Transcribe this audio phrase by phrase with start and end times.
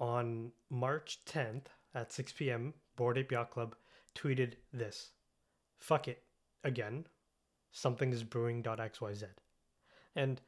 [0.00, 3.76] On March 10th at 6 p.m., Bored Ape Yacht Club
[4.14, 5.10] tweeted this
[5.78, 6.22] Fuck it.
[6.64, 7.06] Again.
[7.72, 9.24] Something is brewing.xyz.
[10.16, 10.40] And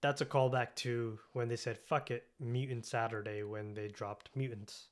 [0.00, 4.88] that's a callback to when they said fuck it, Mutant Saturday when they dropped Mutants.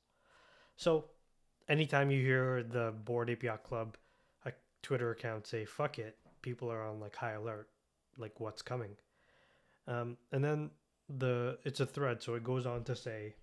[0.76, 1.04] So
[1.68, 3.96] anytime you hear the Bored Ape Yacht Club
[4.44, 7.68] a Twitter account say fuck it, people are on like high alert,
[8.16, 8.96] like what's coming.
[9.86, 10.70] Um, and then
[11.08, 13.34] the it's a thread, so it goes on to say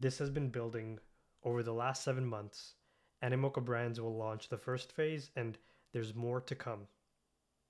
[0.00, 0.98] this has been building
[1.44, 2.74] over the last seven months.
[3.22, 5.58] Animoca Brands will launch the first phase, and
[5.92, 6.80] there's more to come.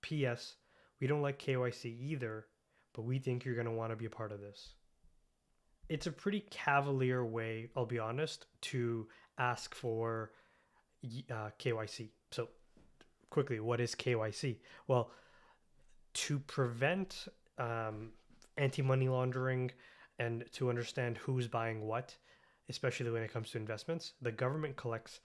[0.02, 0.54] P.S.
[1.00, 2.46] We don't like KYC either,
[2.94, 4.74] but we think you're going to want to be a part of this.
[5.88, 9.08] It's a pretty cavalier way, I'll be honest, to
[9.38, 10.30] ask for
[11.04, 12.10] uh, KYC.
[12.30, 12.48] So,
[13.30, 14.58] quickly, what is KYC?
[14.86, 15.10] Well,
[16.12, 17.26] to prevent
[17.58, 18.10] um,
[18.56, 19.72] anti money laundering
[20.20, 22.14] and to understand who's buying what,
[22.68, 25.20] especially when it comes to investments, the government collects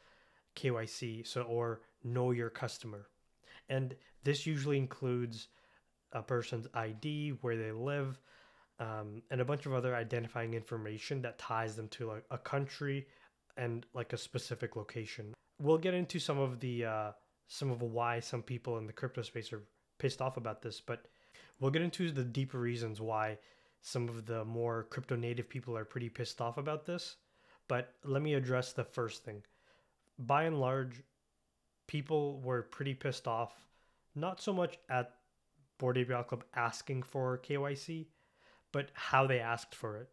[0.55, 3.07] KYC, so or know your customer.
[3.67, 5.49] And this usually includes
[6.13, 8.21] a person's ID, where they live,
[8.79, 13.05] um, and a bunch of other identifying information that ties them to like a country
[13.57, 15.33] and like a specific location.
[15.61, 17.11] We'll get into some of the uh,
[17.47, 19.63] some of why some people in the crypto space are
[19.99, 21.05] pissed off about this, but
[21.59, 23.37] we'll get into the deeper reasons why
[23.85, 27.17] some of the more crypto native people are pretty pissed off about this.
[27.67, 29.43] But let me address the first thing.
[30.17, 31.03] By and large,
[31.85, 33.53] people were pretty pissed off,
[34.15, 35.13] not so much at
[35.77, 38.07] Bored Ape Club asking for KYC,
[38.71, 40.09] but how they asked for it.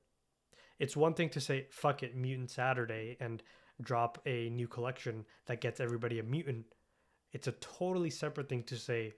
[0.79, 3.43] It's one thing to say, fuck it, Mutant Saturday, and
[3.81, 6.67] drop a new collection that gets everybody a mutant.
[7.33, 9.15] It's a totally separate thing to say,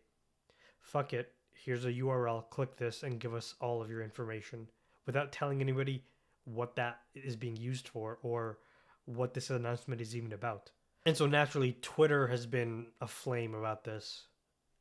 [0.80, 4.69] fuck it, here's a URL, click this, and give us all of your information
[5.06, 6.02] without telling anybody
[6.44, 8.58] what that is being used for or
[9.06, 10.70] what this announcement is even about.
[11.06, 14.24] And so naturally, Twitter has been aflame about this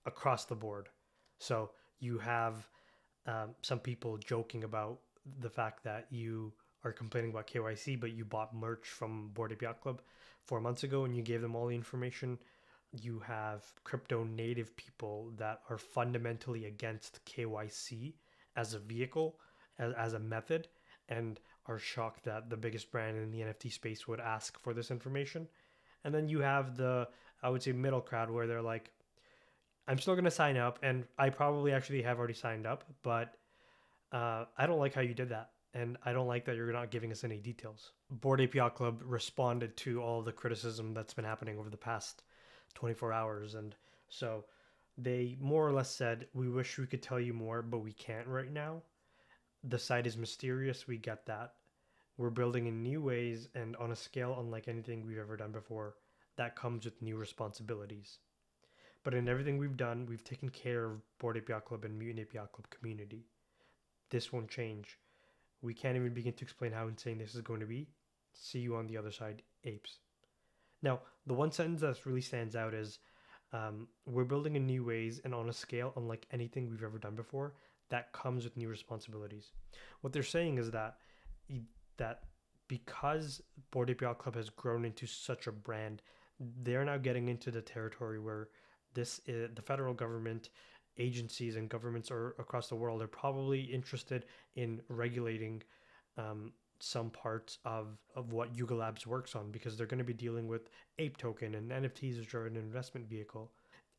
[0.05, 0.89] across the board.
[1.39, 2.67] So you have
[3.25, 4.99] um, some people joking about
[5.39, 6.53] the fact that you
[6.83, 10.01] are complaining about KYC, but you bought merch from Bored Ape Yacht Club
[10.45, 12.37] four months ago and you gave them all the information.
[13.01, 18.13] You have crypto native people that are fundamentally against KYC
[18.55, 19.39] as a vehicle,
[19.79, 20.67] as, as a method,
[21.09, 24.91] and are shocked that the biggest brand in the NFT space would ask for this
[24.91, 25.47] information.
[26.03, 27.07] And then you have the,
[27.41, 28.91] I would say, middle crowd where they're like,
[29.87, 30.79] I'm still going to sign up.
[30.83, 33.33] And I probably actually have already signed up, but
[34.11, 35.49] uh, I don't like how you did that.
[35.73, 37.93] And I don't like that you're not giving us any details.
[38.11, 42.21] Board API Club responded to all the criticism that's been happening over the past
[42.75, 43.55] 24 hours.
[43.55, 43.75] And
[44.09, 44.45] so
[44.97, 48.27] they more or less said, We wish we could tell you more, but we can't
[48.27, 48.81] right now.
[49.63, 50.87] The site is mysterious.
[50.87, 51.53] We get that.
[52.17, 55.95] We're building in new ways and on a scale unlike anything we've ever done before.
[56.35, 58.19] That comes with new responsibilities.
[59.03, 62.51] But in everything we've done, we've taken care of Bored Yacht Club and Mutant Yacht
[62.51, 63.25] Club community.
[64.09, 64.99] This won't change.
[65.61, 67.87] We can't even begin to explain how insane this is going to be.
[68.33, 69.99] See you on the other side, apes.
[70.83, 72.99] Now, the one sentence that really stands out is
[73.53, 77.15] um, we're building in new ways and on a scale unlike anything we've ever done
[77.15, 77.53] before
[77.89, 79.51] that comes with new responsibilities.
[80.01, 80.97] What they're saying is that
[81.97, 82.21] that
[82.67, 83.41] because
[83.71, 86.01] Bored Ape Club has grown into such a brand,
[86.39, 88.49] they're now getting into the territory where
[88.95, 90.49] this is, the federal government
[90.97, 95.61] agencies and governments are across the world are probably interested in regulating
[96.17, 96.51] um,
[96.83, 100.47] some parts of, of what Yuga Labs works on because they're going to be dealing
[100.47, 103.51] with Ape Token and NFTs, which are an investment vehicle.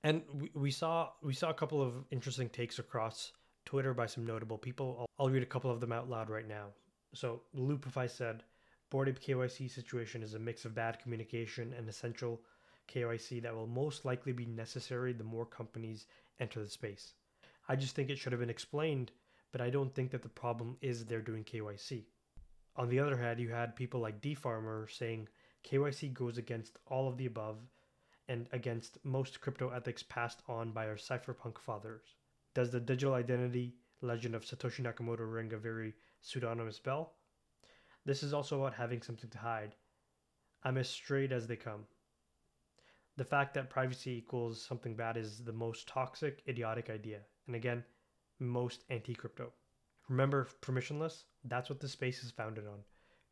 [0.02, 3.32] And we, we saw we saw a couple of interesting takes across
[3.64, 4.96] Twitter by some notable people.
[5.00, 6.66] I'll, I'll read a couple of them out loud right now.
[7.14, 8.42] So Loopify said,
[8.90, 12.42] Bored Ape KYC situation is a mix of bad communication and essential
[12.92, 16.06] KYC that will most likely be necessary the more companies
[16.38, 17.14] enter the space.
[17.66, 19.10] I just think it should have been explained,
[19.52, 22.04] but I don't think that the problem is they're doing KYC.
[22.76, 25.28] On the other hand, you had people like DeFarmer saying
[25.64, 27.58] KYC goes against all of the above
[28.28, 32.16] and against most crypto ethics passed on by our cypherpunk fathers.
[32.54, 37.14] Does the digital identity legend of Satoshi Nakamoto ring a very pseudonymous bell?
[38.04, 39.74] This is also about having something to hide.
[40.62, 41.86] I'm as straight as they come
[43.16, 47.20] the fact that privacy equals something bad is the most toxic, idiotic idea.
[47.46, 47.84] And again,
[48.38, 49.52] most anti crypto.
[50.08, 51.24] Remember, permissionless?
[51.44, 52.80] That's what the space is founded on.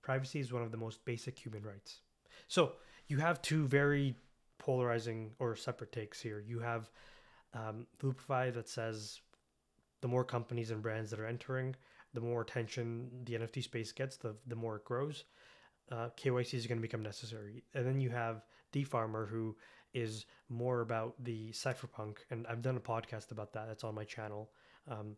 [0.03, 2.01] Privacy is one of the most basic human rights.
[2.49, 2.73] So
[3.09, 4.17] you have two very
[4.59, 6.43] polarizing or separate takes here.
[6.47, 6.91] You have
[7.55, 9.21] um, Loopify that says
[10.01, 11.75] the more companies and brands that are entering,
[12.15, 15.25] the more attention the NFT space gets, the the more it grows.
[15.91, 19.57] Uh, KYC is going to become necessary, and then you have DeFarmer, who
[19.93, 23.67] is more about the cypherpunk, and I've done a podcast about that.
[23.67, 24.51] That's on my channel,
[24.89, 25.17] um,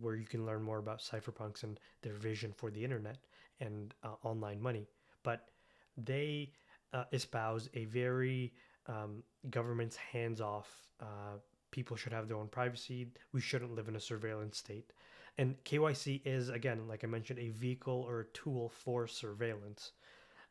[0.00, 3.18] where you can learn more about cypherpunks and their vision for the internet
[3.60, 4.86] and uh, online money.
[5.22, 5.48] But
[5.96, 6.52] they
[6.92, 8.52] uh, espouse a very
[8.86, 10.68] um, government's hands off.
[11.00, 11.38] Uh,
[11.70, 13.08] people should have their own privacy.
[13.32, 14.92] We shouldn't live in a surveillance state.
[15.38, 19.92] And KYC is, again, like I mentioned, a vehicle or a tool for surveillance.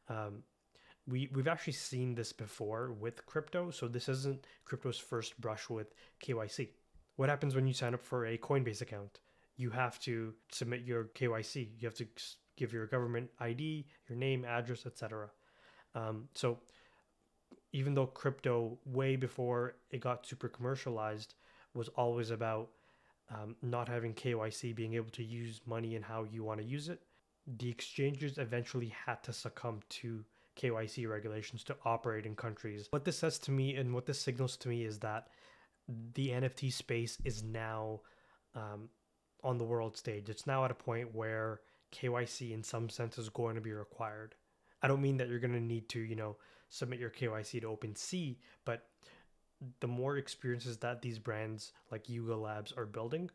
[0.10, 0.44] Um,
[1.08, 5.94] we we've actually seen this before with crypto, so this isn't crypto's first brush with
[6.22, 6.70] KYC.
[7.16, 9.20] What happens when you sign up for a Coinbase account?
[9.58, 11.70] You have to submit your KYC.
[11.80, 12.08] You have to
[12.58, 15.30] give your government ID, your name, address, etc.
[15.96, 16.60] Um, so
[17.72, 21.36] even though crypto, way before it got super commercialized,
[21.74, 22.70] was always about
[23.32, 26.90] um, not having KYC, being able to use money and how you want to use
[26.90, 27.02] it,
[27.58, 30.24] the exchanges eventually had to succumb to
[30.56, 32.88] KYC regulations to operate in countries.
[32.92, 35.28] What this says to me and what this signals to me is that
[36.14, 38.02] the NFT space is now
[38.56, 38.90] um,
[39.44, 40.30] on the world stage.
[40.30, 41.62] It's now at a point where
[41.94, 44.36] KYC, in some sense, is going to be required.
[44.82, 46.38] I don't mean that you're going to need to, you know,
[46.70, 48.88] submit your KYC to OpenSea, but
[49.80, 53.30] the more experiences that these brands like Yuga Labs are building,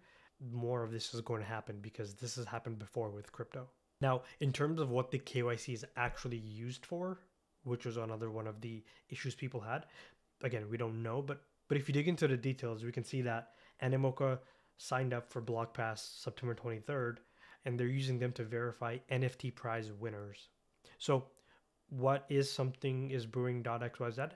[0.53, 3.67] more of this is going to happen because this has happened before with crypto.
[4.01, 7.19] Now, in terms of what the KYC is actually used for,
[7.65, 9.87] which was another one of the issues people had,
[10.43, 13.23] again, we don't know, but but if you dig into the details, we can see
[13.23, 13.51] that
[13.83, 14.39] Animoca
[14.79, 17.17] signed up for BlockPass September 23rd,
[17.65, 20.49] and they're using them to verify NFT prize winners.
[20.99, 21.27] So,
[21.91, 24.31] what is something is brewing.xyz?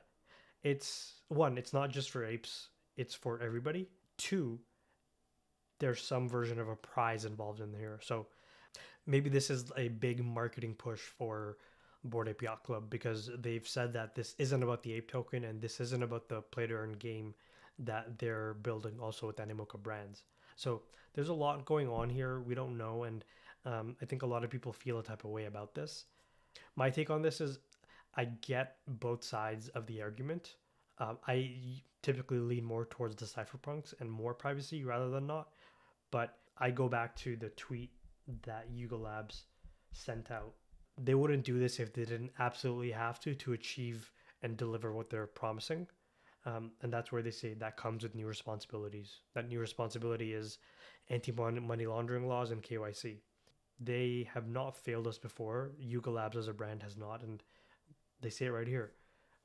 [0.63, 3.89] It's one, it's not just for apes, it's for everybody.
[4.19, 4.59] Two,
[5.79, 7.99] there's some version of a prize involved in here.
[8.03, 8.27] So,
[9.07, 11.57] maybe this is a big marketing push for
[12.05, 15.61] Bored Ape Yacht Club because they've said that this isn't about the ape token and
[15.61, 17.35] this isn't about the play to earn game
[17.79, 20.25] that they're building also with Animoca brands.
[20.57, 20.83] So
[21.15, 22.41] there's a lot going on here.
[22.41, 23.25] We don't know, and
[23.65, 26.05] um, I think a lot of people feel a type of way about this.
[26.77, 27.59] My take on this is
[28.17, 30.57] I get both sides of the argument.
[30.99, 31.55] Um, I
[32.03, 35.49] typically lean more towards the cypherpunks and more privacy rather than not,
[36.11, 37.91] but I go back to the tweet
[38.43, 39.45] that Yuga Labs
[39.93, 40.53] sent out.
[40.99, 45.09] They wouldn't do this if they didn't absolutely have to to achieve and deliver what
[45.09, 45.87] they're promising.
[46.45, 49.21] Um, and that's where they say that comes with new responsibilities.
[49.35, 50.59] That new responsibility is
[51.09, 53.19] anti money laundering laws and KYC.
[53.81, 55.73] They have not failed us before.
[55.79, 57.23] Yuga Labs as a brand has not.
[57.23, 57.43] And
[58.21, 58.93] they say it right here.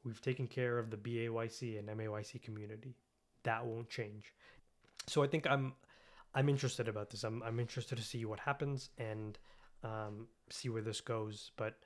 [0.03, 2.95] We've taken care of the BAYC and MAYC community.
[3.43, 4.33] That won't change.
[5.07, 5.73] So I think I'm
[6.33, 7.23] I'm interested about this.
[7.23, 9.37] I'm I'm interested to see what happens and
[9.83, 11.51] um, see where this goes.
[11.57, 11.77] But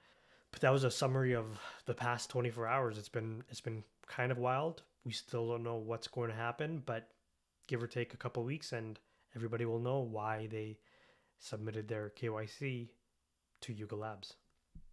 [0.51, 2.97] but that was a summary of the past 24 hours.
[2.97, 4.83] It's been it's been kind of wild.
[5.05, 7.07] We still don't know what's going to happen, but
[7.67, 8.99] give or take a couple weeks, and
[9.35, 10.77] everybody will know why they
[11.39, 12.89] submitted their KYC
[13.61, 14.35] to Yuga Labs.